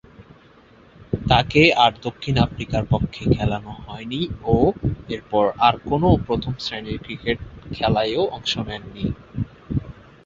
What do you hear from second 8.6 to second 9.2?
নেননি।